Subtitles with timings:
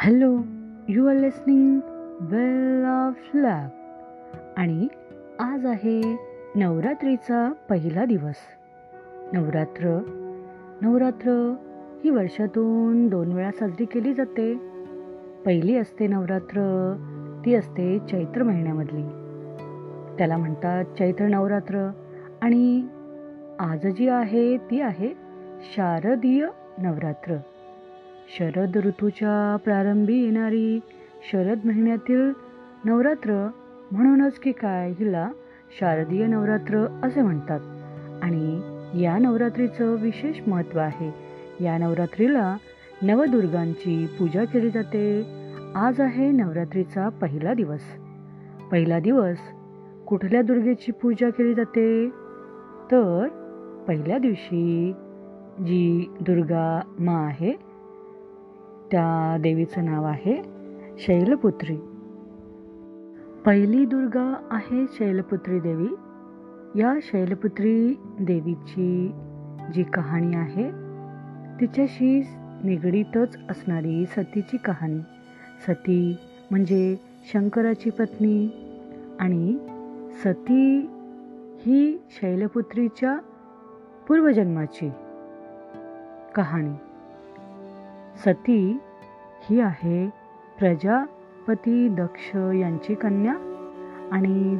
[0.00, 0.38] Hello
[0.88, 1.80] you are listening
[2.20, 4.88] well of luck आणि
[5.40, 6.18] आज आहे
[6.56, 8.34] नवरात्रीचा पहिला दिवस.
[9.32, 10.02] नवरात्र
[10.82, 11.54] नवरात्र
[12.04, 14.54] ही वर्षातून दोन वेळा साजरी केली जाते.
[15.46, 16.60] पहिली असते नवरात्र
[17.44, 19.02] ती असते चैत्र महिन्यामधली.
[20.18, 21.90] त्याला म्हणतात चैत्र नवरात्र
[22.42, 22.86] आणि
[23.58, 25.14] आज जी आहे ती आहे
[25.76, 27.36] शारदीय नवरात्र.
[28.36, 30.80] शरद ऋतूच्या प्रारंभी येणारी
[31.32, 32.32] शरद महिन्यातील
[32.84, 33.50] नवरात्र
[33.92, 35.30] म्हणूनच की काय हिला
[35.80, 37.60] शारदीय नवरात्र असे म्हणतात.
[38.22, 38.60] आणि
[39.02, 41.14] या नवरात्रीचं विशेष महत्त्व आहे.
[41.64, 42.56] या नवरात्रीला
[43.02, 45.26] नवदुर्गांची पूजा केली जाते.
[45.74, 47.80] आज आहे नवरात्रीचा पहिला दिवस.
[48.72, 49.36] पहिला दिवस
[50.06, 52.08] कुठल्या दुर्गेची पूजा केली जाते?
[52.92, 53.28] तर
[53.88, 54.92] पहिल्या दिवशी
[55.58, 57.67] जी दुर्गा मा आहे
[58.92, 60.42] त्या देवीचं नाव आहे
[60.98, 61.76] शैलपुत्री.
[63.46, 65.88] पहिली दुर्गा आहे शैलपुत्री देवी.
[66.80, 69.12] या शैलपुत्री देवीची
[69.74, 70.70] जी कहाणी आहे
[71.60, 72.22] तिच्याशी
[72.64, 75.00] निगडीतच असणारी सतीची कहाणी.
[75.66, 76.16] सती
[76.50, 76.96] म्हणजे
[77.32, 78.48] शंकराची पत्नी
[79.20, 79.58] आणि
[80.24, 80.90] सती
[81.60, 83.18] ही शैलपुत्रीच्या
[84.08, 84.90] पूर्वजन्माची
[86.34, 86.87] कहाणी.
[88.24, 88.78] सती
[89.42, 90.08] ही आहे
[90.58, 93.34] प्रजापती दक्ष यांची कन्या
[94.12, 94.58] आणि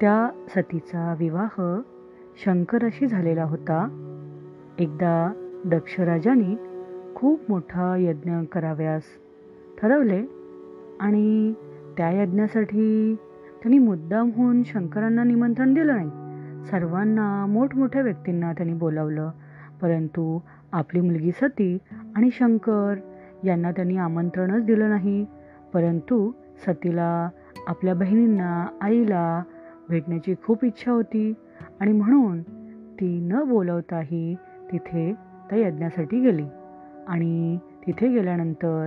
[0.00, 1.80] त्या सतीचा विवाह
[2.44, 3.88] शंकराशी झालेला होता.
[4.78, 5.32] एकदा
[5.64, 6.56] दक्षराजाने
[7.14, 9.02] खूप मोठा यज्ञ कराव्यास
[9.82, 10.22] ठरवले
[11.00, 11.52] आणि
[11.96, 13.14] त्या यज्ञासाठी
[13.62, 16.10] त्यांनी मुद्दामहून शंकरांना निमंत्रण दिलं नाही.
[16.66, 19.30] सर्वांना मोठमोठ्या व्यक्तींना त्यांनी बोलावलं
[19.82, 20.38] परंतु
[20.72, 21.78] आपली मुलगी सती
[22.18, 22.94] आणि शंकर
[23.44, 25.26] यांना त्यांनी आमंत्रणच दिलं नाही.
[25.74, 26.30] परंतु
[26.66, 27.28] सतीला
[27.66, 29.42] आपल्या बहिणींना आईला
[29.88, 31.34] भेटण्याची खूप इच्छा होती
[31.80, 32.42] आणि म्हणून
[33.00, 34.36] ती न बोलवताही
[34.72, 35.14] तिथे
[35.50, 36.44] त्या यज्ञासाठी गेली.
[37.08, 38.86] आणि तिथे गेल्यानंतर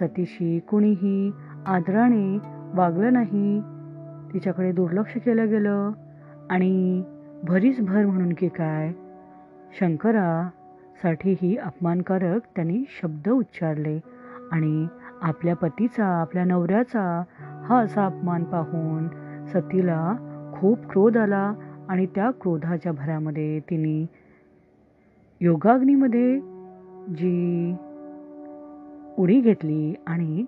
[0.00, 1.32] सतीशी कुणीही
[1.66, 2.38] आदराने
[2.74, 3.60] वागलं नाही.
[4.32, 5.90] तिच्याकडे दुर्लक्ष केलं गेलं
[6.50, 7.02] आणि
[7.44, 8.92] भरीच भर म्हणून की काय
[9.80, 10.48] शंकरा
[11.02, 13.98] साठीही अपमानकारक त्यांनी शब्द उच्चारले.
[14.52, 14.86] आणि
[15.22, 17.22] आपल्या पतीचा आपल्या नवऱ्याचा
[17.64, 19.08] हा असा अपमान पाहून
[19.46, 20.14] सतीला
[20.54, 21.52] खूप क्रोध आला
[21.88, 24.06] आणि त्या क्रोधाच्या भरामध्ये तिने
[25.40, 26.40] योगाग्नीमध्ये
[27.14, 27.74] जी
[29.18, 30.44] उडी घेतली आणि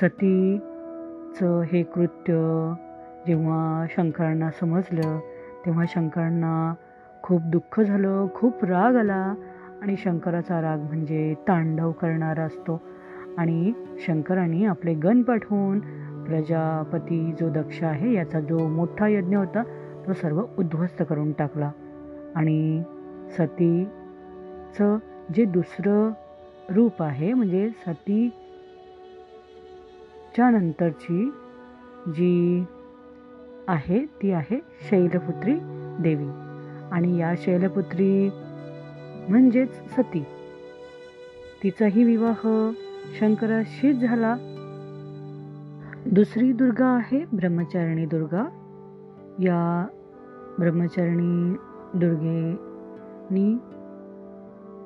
[0.00, 2.32] सतीचं हे कृत्य
[3.26, 5.18] जेव्हा शंकरांना समजलं
[5.66, 6.74] तेव्हा शंकरांना
[7.28, 9.34] खूप दुःख झालं खूप राग आला
[9.82, 12.82] आणि शंकराचा राग म्हणजे तांडव करणारा असतो.
[13.38, 13.72] आणि
[14.06, 15.80] शंकरांनी आपले गण पाठवून
[16.24, 19.62] प्रजापती जो दक्ष आहे याचा जो मोठा यज्ञ होता
[20.06, 21.70] तो सर्व उद्ध्वस्त करून टाकला.
[22.36, 22.82] आणि
[23.38, 24.98] सतीचं
[25.34, 26.10] जे दुसरं
[26.70, 31.32] रूप आहे म्हणजे सतीच्या नंतरची
[32.08, 32.64] जी
[33.68, 34.60] आहे ती आहे
[34.90, 35.58] शैलपुत्री
[36.00, 36.47] देवी.
[36.92, 38.30] आणि या शैलपुत्री
[39.28, 40.24] म्हणजेच सती.
[41.62, 42.70] तिचाही विवाह
[43.20, 44.36] शंकराशीच झाला.
[46.06, 48.48] दुसरी दुर्गा आहे ब्रह्मचारिणी दुर्गा.
[49.38, 49.86] या
[50.58, 51.56] ब्रह्मचारिणी
[51.94, 53.58] दुर्गेनी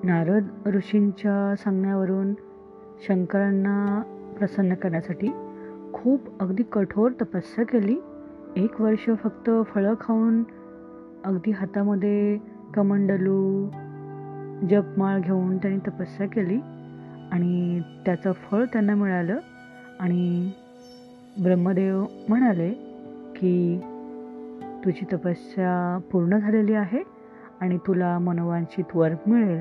[0.02, 2.34] नारद ऋषींच्या सांगण्यावरून
[3.08, 4.02] शंकरांना
[4.38, 5.32] प्रसन्न करण्यासाठी
[5.92, 7.96] खूप अगदी कठोर तपस्या केली.
[8.56, 10.42] एक वर्ष फक्त फळं खाऊन
[11.24, 12.38] अगदी हातामध्ये
[12.74, 13.68] कमंडलू
[14.70, 16.56] जपमाळ घेऊन त्यांनी तपस्या केली
[17.32, 19.38] आणि त्याचं फळ त्यांना मिळालं
[20.00, 20.50] आणि
[21.42, 22.70] ब्रह्मदेव म्हणाले
[23.36, 23.80] की
[24.84, 27.02] तुझी तपस्या पूर्ण झालेली आहे
[27.60, 29.60] आणि तुला मनोवांछित वर मिळेल.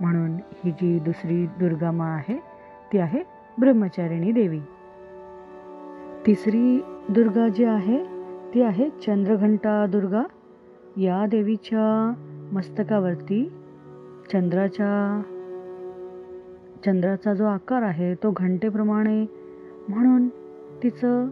[0.00, 2.36] म्हणून ही जी दुसरी दुर्गामा आहे
[2.92, 3.22] ती आहे
[3.60, 4.60] ब्रह्मचारिणी देवी.
[6.26, 8.15] तिसरी दुर्गा जी आहे
[8.56, 10.22] मूर्ती आहे चंद्रघंटा दुर्गा.
[10.96, 11.86] या देवीच्या
[12.52, 13.42] मस्तकावरती
[14.32, 15.22] चंद्राच्या
[16.84, 19.20] चंद्राचा जो आकार आहे तो घंटेप्रमाणे
[19.88, 20.28] म्हणून
[20.82, 21.28] तिचं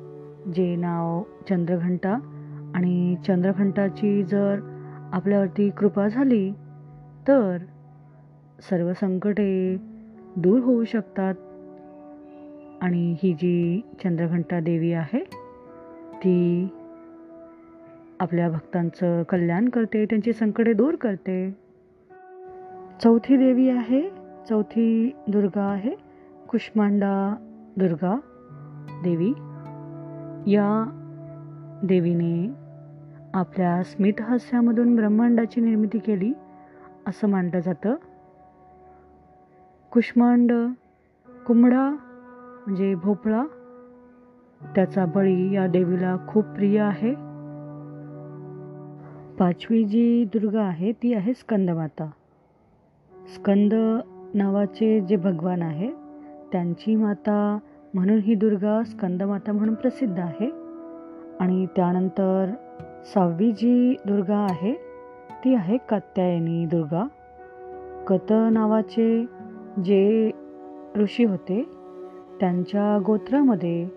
[0.52, 2.18] जे नाव चंद्रघंटा
[2.74, 4.60] आणि चंद्रघंटाची जर
[5.12, 6.50] आपल्यावरती कृपा झाली
[7.28, 7.56] तर
[8.70, 9.76] सर्व संकटे
[10.36, 11.34] दूर होऊ शकतात.
[12.82, 15.24] आणि ही जी चंद्रघंटा देवी आहे
[16.14, 16.68] ती
[18.20, 21.56] आपल्या भक्तांचं कल्याण करते त्यांची संकटे दूर करते.
[23.02, 24.10] चौथी देवी आहे
[24.48, 25.94] चौथी दुर्गा आहे
[26.48, 27.36] कुष्मांडा
[27.76, 28.16] दुर्गा
[29.04, 29.30] देवी.
[30.52, 31.00] या
[31.82, 32.52] देवीने
[33.34, 36.32] आपल्या स्मितहास्यामधून ब्रह्मांडाची निर्मिती केली
[37.06, 37.94] असं मानलं जातं.
[39.90, 40.52] कुष्मांड
[41.46, 41.90] कुंबडा
[42.66, 43.44] म्हणजे भोपळा
[44.74, 47.33] त्याचा बळी या देवीला खूप प्रिय आहे.
[49.38, 52.10] पाचवी जी दुर्गा आहे ती आहे स्कंदमाता.
[53.34, 53.74] स्कंद
[54.34, 55.90] नावाचे जे भगवान आहे
[56.52, 57.58] त्यांची माता
[57.94, 60.50] म्हणून ही दुर्गा स्कंदमाता म्हणून प्रसिद्ध आहे.
[61.40, 62.52] आणि त्यानंतर
[63.14, 64.74] सहावी जी दुर्गा आहे
[65.44, 67.06] ती आहे कात्यायनी दुर्गा.
[68.06, 69.26] कत नावाचे
[69.84, 70.30] जे
[70.96, 71.68] ऋषी होते
[72.40, 73.88] त्यांच्या गोत्रामध्ये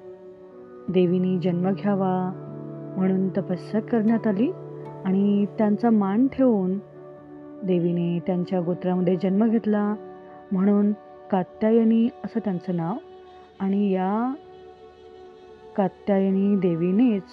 [0.89, 2.31] देवीनी जन्म घ्यावा
[2.97, 4.51] म्हणून तपस्या करण्यात आली.
[5.07, 6.77] आणि त्यांचा मान ठेवून
[7.63, 9.95] देवीने त्यांच्या गोत्रामध्ये जन्म घेतला.
[10.51, 10.91] म्हणून
[11.31, 12.95] कात्यायनी असं त्यांचं नाव
[13.59, 14.33] आणि या
[15.77, 17.23] कात्यायनी देवीनेच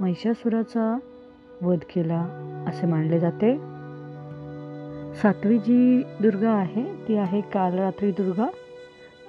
[0.00, 0.98] महिषासुराचा
[1.62, 2.20] वध केला
[2.68, 3.56] असे मानले जाते.
[5.14, 8.50] सातवी जी दुर्गा आहे ती आहे कालरात्री दुर्गा.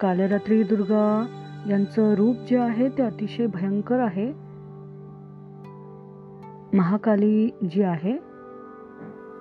[0.02, 1.26] कालरात्री दुर्गा
[1.70, 4.43] यांचं रूप जे आहे ते अतिशय भयंकर आहे.
[6.74, 8.18] महाकाली जी आहे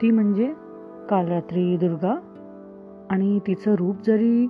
[0.02, 0.54] ती म्हणजे
[1.10, 2.18] कालरात्री दुर्गा.
[3.10, 4.46] आणि तिचं रूप जरी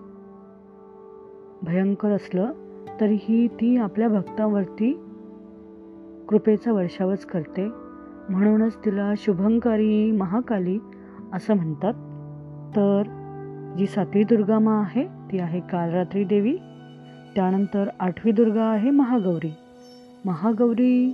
[1.62, 2.52] भयंकर असलं
[3.00, 4.92] तरीही ती आपल्या भक्तांवरती
[6.28, 7.68] कृपेचा वर्षावच करते.
[8.28, 10.78] म्हणूनच तिला शुभंकारी महाकाली
[11.32, 11.94] असं म्हणतात.
[12.76, 13.02] तर
[13.78, 16.56] जी सातवी दुर्गा माँ आहे ती आहे कालरात्री देवी.
[17.34, 19.54] त्यानंतर आठवी दुर्गा आहे महागौरी.
[20.24, 21.12] महागौरी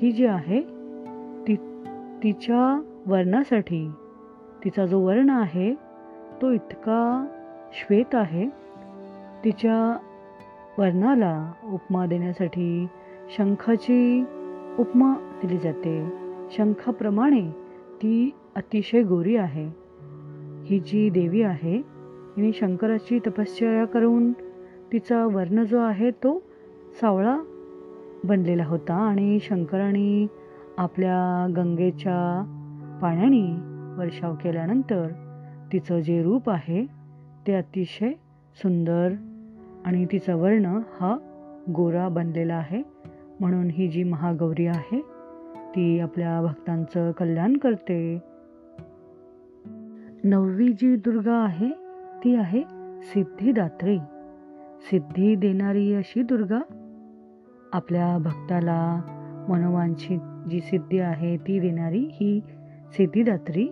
[0.00, 0.75] ही जी आहे
[2.26, 3.90] तिच्या वर्णासाठी.
[4.64, 5.74] तिचा जो वर्ण आहे
[6.42, 7.26] तो इतका
[7.72, 8.48] श्वेत आहे.
[9.44, 9.98] तिच्या
[10.78, 12.86] वर्णाला उपमा देण्यासाठी
[13.38, 14.24] शंखाची
[14.78, 16.08] उपमा दिली जाते.
[16.50, 17.50] शंखाप्रमाणे
[18.02, 19.66] ती अतिशय गोरी आहे.
[20.64, 21.76] ही जी देवी आहे
[22.36, 24.32] हिने शंकराची तपश्चर्या करून
[24.92, 26.42] तिचा वर्ण जो आहे तो
[27.00, 27.38] सावळा
[28.24, 30.26] बनलेला होता आणि शंकराने
[30.78, 32.44] आपल्या गंगेच्या
[33.02, 33.56] पाण्याने
[33.98, 35.08] वर्षाव केल्यानंतर
[35.72, 36.86] तिचं जे रूप आहे
[37.46, 38.12] ते अतिशय
[38.62, 39.12] सुंदर
[39.84, 41.16] आणि तिचा वर्ण हा
[41.74, 42.82] गोरा बनलेला आहे.
[43.40, 45.00] म्हणून ही जी महागौरी आहे
[45.76, 48.18] ती आपल्या भक्तांचं कल्याण करते.
[50.24, 51.68] नववी जी दुर्गा आहे
[52.24, 52.62] ती आहे
[53.02, 53.98] सिद्धिदात्री.
[54.90, 56.60] सिद्धी देणारी अशी दुर्गा
[57.72, 59.00] आपल्या भक्ताला
[59.48, 60.18] मनोवांछित
[60.50, 62.40] जी सिद्धी आहे ती देणारी ही
[62.96, 63.64] सिद्धिदात्री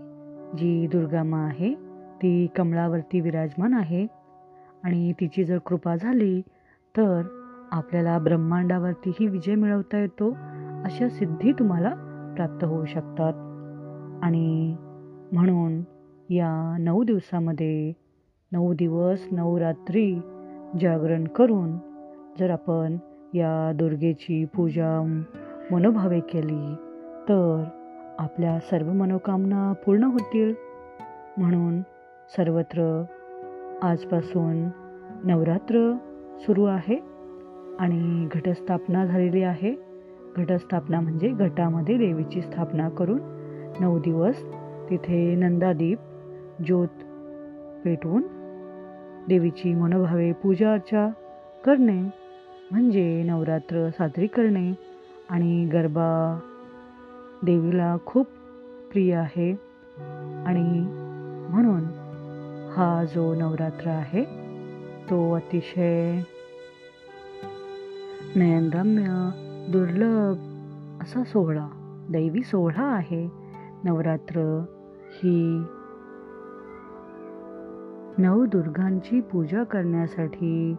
[0.58, 1.74] जी दुर्गामा आहे
[2.22, 4.06] ती कमळावरती विराजमान आहे.
[4.84, 6.40] आणि तिची जर कृपा झाली
[6.96, 7.22] तर
[7.72, 10.30] आपल्याला ब्रह्मांडावरतीही विजय मिळवता येतो
[10.84, 11.90] अशा सिद्धी तुम्हाला
[12.36, 13.32] प्राप्त होऊ शकतात.
[14.24, 14.76] आणि
[15.32, 15.82] म्हणून
[16.30, 17.92] या नऊ दिवसामध्ये
[18.52, 20.14] नऊ दिवस नऊ रात्री
[20.80, 21.78] जागरण करून
[22.40, 22.96] जर आपण
[23.34, 25.22] या दुर्गेची पूजा
[25.70, 26.74] मनोभावे केली
[27.28, 27.64] तर
[28.18, 30.54] आपल्या सर्व मनोकामना पूर्ण होतील.
[31.36, 31.80] म्हणून
[32.36, 33.04] सर्वत्र
[33.82, 34.68] आजपासून
[35.24, 35.96] नवरात्र
[36.40, 36.96] सुरू आहे
[37.78, 39.74] आणि घटस्थापना झालेली आहे.
[40.36, 43.18] घटस्थापना म्हणजे घटामध्ये देवीची स्थापना करून
[43.80, 44.42] नऊ दिवस
[44.90, 45.98] तिथे नंदादीप
[46.66, 46.88] ज्योत
[47.84, 48.22] पेटवून
[49.28, 51.08] देवीची मनोभावे पूजा अर्चा
[51.64, 52.00] करणे
[52.70, 54.93] म्हणजे नवरात्र साजरी करणे
[55.34, 56.38] आणि गरबा
[57.42, 58.26] देवीला खूप
[58.92, 59.52] प्रिय आहे.
[60.46, 60.86] आणि
[61.50, 61.80] म्हणून
[62.76, 64.24] हा जो नवरात्र आहे
[65.10, 66.20] तो अतिशय
[68.36, 69.30] नयनरम्य
[69.72, 70.36] दुर्लभ
[71.02, 71.68] असा सोहळा
[72.10, 73.30] दैवी सोहळा आहे.
[73.84, 74.64] नवरात्र
[75.08, 75.62] ही
[78.18, 80.74] नवदुर्गांची पूजा करण्यासाठी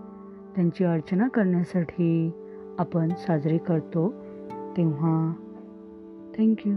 [0.56, 2.32] त्यांची अर्चना करण्यासाठी
[2.80, 4.14] आपण साजरी करतो.
[4.76, 5.16] तेव्हा
[6.40, 6.74] थँक्यू